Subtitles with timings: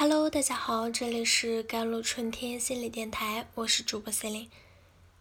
[0.00, 4.50] Hello，大家好，这里是甘露春天心理电台，我是主播 c e l i n e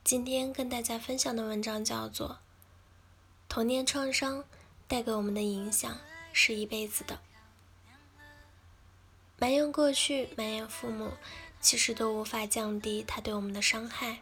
[0.04, 2.30] 今天跟大家分享的文章叫做
[3.50, 4.46] 《童年创伤
[4.88, 5.98] 带给我们的影响
[6.32, 7.16] 是一辈子的》。
[9.40, 11.10] 埋怨过去，埋怨父母，
[11.60, 14.20] 其实都无法降低他对我们的伤害。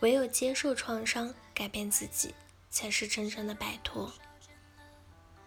[0.00, 2.34] 唯有接受创伤，改变自己，
[2.68, 4.12] 才是真正的摆脱。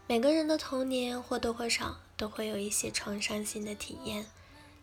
[0.08, 4.26] 每个人的童年或多或少都会有一些创伤性的体验，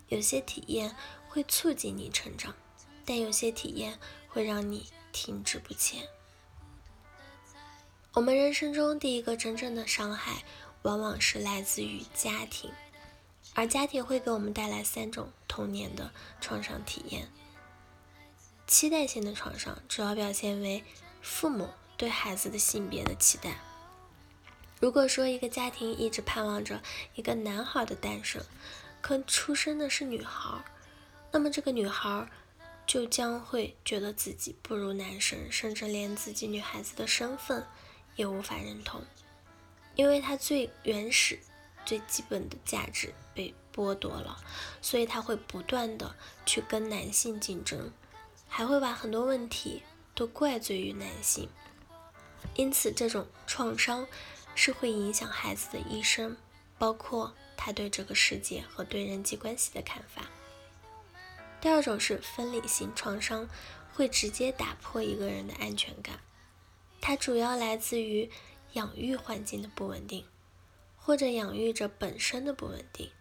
[0.07, 0.95] 有些体验
[1.29, 2.55] 会促进你成长，
[3.05, 6.07] 但有些体验会让你停滞不前。
[8.13, 10.43] 我们人生中第一个真正的伤害，
[10.81, 12.71] 往往是来自于家庭，
[13.53, 17.31] 而家庭会给我们带来三种童年的创伤体验。
[18.65, 20.83] 期待性的创伤主要表现为
[21.21, 23.59] 父母对孩子的性别的期待。
[24.79, 26.83] 如果说一个家庭一直盼望着
[27.15, 28.43] 一个男孩的诞生，
[29.01, 30.63] 可出生的是女孩，
[31.31, 32.29] 那么这个女孩
[32.85, 37.65] 就将会觉得自己不如男生，甚至连自己女孩子的身份
[38.15, 39.01] 也无法认同，
[39.95, 41.39] 因为她最原始、
[41.83, 44.37] 最基本的价值被剥夺了，
[44.79, 46.15] 所以她会不断的
[46.45, 47.91] 去跟男性竞争，
[48.47, 49.81] 还会把很多问题
[50.13, 51.49] 都怪罪于男性，
[52.53, 54.05] 因此这种创伤。
[54.57, 56.35] 是会影响孩子的一生，
[56.79, 60.23] 包括他对这个世界和对人际关系的看法。
[61.61, 63.47] 第二种是分离性创伤，
[63.93, 66.19] 会直接打破一个人的安全感。
[66.99, 68.31] 它主要来自于
[68.73, 70.25] 养育环境的不稳定，
[70.95, 73.11] 或者养育者本身的不稳定。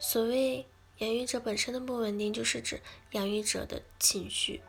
[0.00, 0.66] 所谓
[0.98, 2.80] 养育者本身的不稳定，就是指
[3.12, 4.60] 养育者的情绪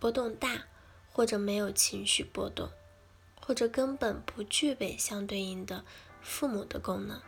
[0.00, 0.66] 波动大，
[1.12, 2.68] 或者没有情绪波动。
[3.46, 5.84] 或者根本不具备相对应的
[6.20, 7.22] 父母的功能，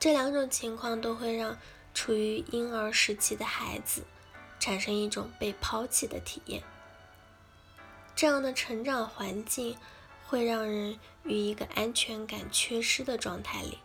[0.00, 1.56] 这两种情况都会让
[1.94, 4.02] 处于婴儿时期的孩子
[4.58, 6.64] 产生一种被抛弃的体验。
[8.16, 9.76] 这样的成长环境
[10.26, 13.78] 会让人于一个安全感缺失的状态里，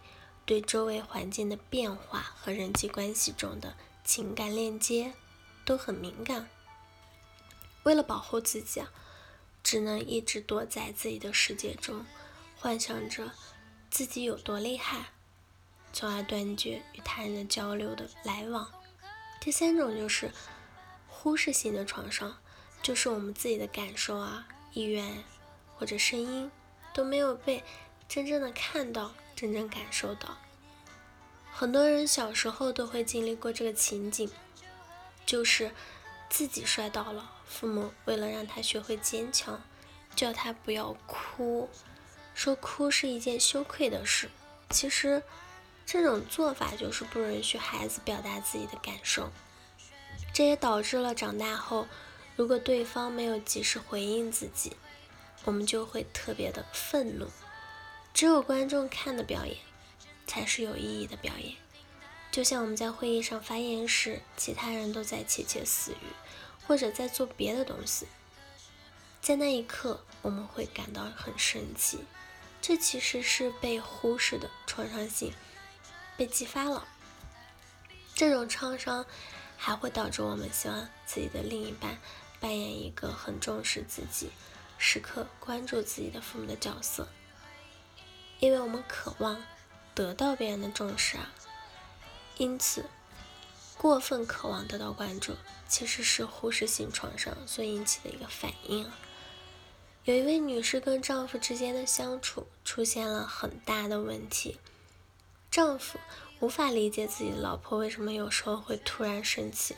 [0.44, 5.14] 对周围环境的变化和人际关系中的情感链接
[5.64, 6.50] 都很敏感。
[7.84, 8.92] 为了保护自己啊。
[9.70, 12.04] 只能一直躲在自己的世界中，
[12.58, 13.32] 幻想着
[13.92, 15.12] 自己有多厉害，
[15.94, 18.68] 从而断绝与他人的交流的来往。
[19.40, 20.32] 第三种就是
[21.08, 22.36] 忽视性的创伤，
[22.82, 25.24] 就是我们自己的感受啊、意愿
[25.76, 26.50] 或者声音
[26.92, 27.64] 都没有被
[28.08, 30.40] 真正的看到、真正感受到。
[31.52, 34.28] 很多人小时候都会经历过这个情景，
[35.28, 35.70] 就是。
[36.32, 39.62] 自己摔倒了，父母为了让他学会坚强，
[40.16, 41.68] 叫他不要哭，
[42.34, 44.30] 说哭是一件羞愧的事。
[44.70, 45.24] 其实，
[45.86, 49.32] 这种做法就是不允许孩子表达自己的感受，
[50.32, 51.88] 这也导致了长大后，
[52.36, 54.78] 如果对方没有及时回应自己，
[55.44, 57.28] 我们就会特别的愤怒。
[58.14, 59.58] 只有观众看的表演，
[60.28, 61.56] 才是有意义的表演。
[62.32, 66.14] 就像我们在会议上发言时，其他人都在窃窃私语，
[66.70, 68.06] 或者在做别的东西，
[69.24, 72.06] 在那一刻我们会感到很生气，
[72.62, 75.34] 这其实是被忽视的创伤性
[76.16, 76.88] 被激发了。
[78.14, 79.04] 这种创伤
[79.58, 81.98] 还会导致我们希望自己的另一半
[82.40, 84.30] 扮演一个很重视自己、
[84.78, 87.08] 时刻关注自己的父母的角色，
[88.40, 89.44] 因为我们渴望
[89.96, 91.34] 得到别人的重视啊。
[92.38, 92.86] 因此，
[93.82, 95.38] 过分渴望得到关注，
[95.70, 98.92] 其实是忽视性创伤所引起的一个反应。
[100.04, 104.60] 有一位女士跟丈夫之间的相处出现了很大的问题，
[105.50, 105.98] 丈夫
[106.42, 109.78] 无法理解自己的老婆为什么有时候会突然生气，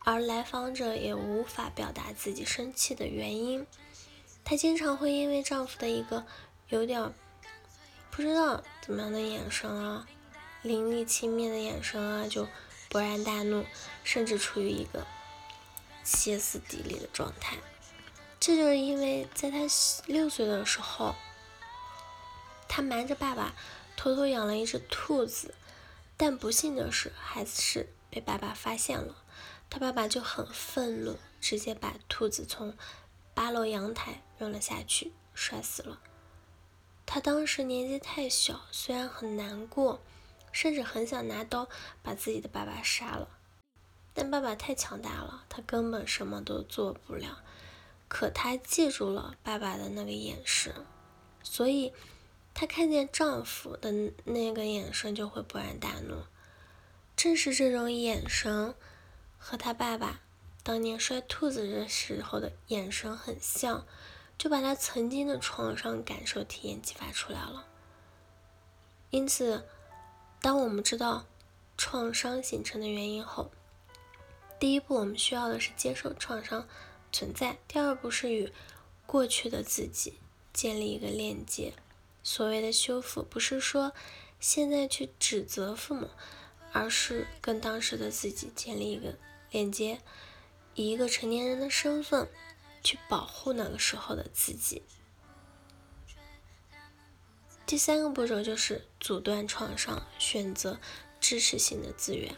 [0.00, 3.64] 而来访者也无法表达自己生气的原因。
[4.42, 6.26] 她经常会因为丈夫的一个
[6.68, 7.12] 有点
[8.10, 10.04] 不知道怎么样的眼神啊。
[10.62, 12.48] 凌厉轻蔑的眼神啊，就
[12.90, 13.64] 勃然大怒，
[14.02, 15.06] 甚至处于一个
[16.02, 17.56] 歇斯底里的状态。
[18.40, 19.58] 这就是因为在他
[20.06, 21.14] 六岁的时候，
[22.68, 23.54] 他瞒着爸爸
[23.96, 25.54] 偷偷养了一只兔子，
[26.16, 29.14] 但不幸的是，孩子是被爸爸发现了，
[29.68, 32.76] 他爸爸就很愤怒，直接把兔子从
[33.34, 36.00] 八楼阳台扔了下去，摔死了。
[37.06, 40.00] 他当时年纪太小，虽然很难过。
[40.52, 41.68] 甚至很想拿刀
[42.02, 43.28] 把自己的爸爸杀了，
[44.12, 47.42] 但爸爸太强大了，他根本什么都做不了。
[48.08, 50.74] 可他记住了爸爸的那个眼神，
[51.42, 51.92] 所以
[52.52, 53.92] 她看见丈夫的
[54.24, 56.24] 那个眼神就会勃然大怒。
[57.16, 58.74] 正是这种眼神
[59.38, 60.20] 和他爸爸
[60.62, 63.86] 当年摔兔子的时候的眼神很像，
[64.36, 67.66] 就把他曾经的创伤感受体验激发出来了。
[69.10, 69.66] 因此，
[70.40, 71.26] 当我们知道
[71.76, 73.50] 创伤形成的原因后，
[74.58, 76.68] 第一步我们需要的是接受创伤
[77.12, 78.52] 存在；第二步是与
[79.06, 80.14] 过去的自己
[80.52, 81.74] 建立一个链接。
[82.22, 83.92] 所谓的修复，不是说
[84.38, 86.08] 现在去指责父母。
[86.72, 89.18] 而是跟当时的自己建立一个
[89.50, 89.98] 链接，
[90.76, 92.28] 以一个成年人的身份
[92.80, 94.84] 去保护那个时候的自己。
[97.70, 100.80] 第三个步骤就是阻断创伤，选择
[101.20, 102.34] 支持性的资源。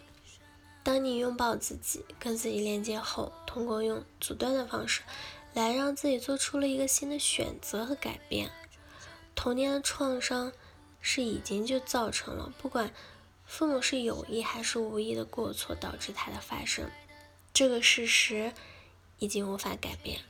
[0.82, 5.00] 当你拥抱自己，跟自己连接后，通过用阻断的方式
[5.54, 8.50] 来让自己做出了一个新的选择和改变。
[9.34, 10.52] 童年的创伤
[11.00, 12.92] 是已经就造成了，不管。
[13.46, 16.90] 父母是有意还是无意的过错导致它的发生，
[17.54, 18.52] 这个事实
[19.18, 20.20] 已经无法改变。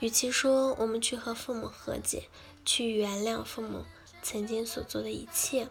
[0.00, 2.24] 与其说我们去和父母和解，
[2.66, 3.86] 去原谅父母
[4.22, 5.68] 曾经所做的一切，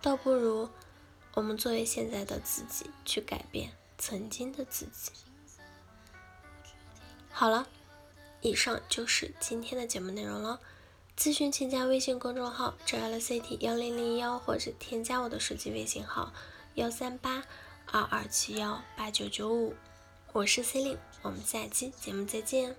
[0.00, 0.68] 倒不如
[1.34, 5.12] 我们作为现在的自己去改变曾经的自己。
[7.30, 7.66] 好了，
[8.40, 10.60] 以上就是今天的节目内容了。
[11.16, 16.32] 咨询请加微信公众号 “jlct 幺零零幺”或者添加我的手机微信号
[16.74, 17.44] 幺三八
[17.86, 19.74] 二二七幺八九九五，
[20.32, 22.74] 我是 C 令，我们下期节目再见。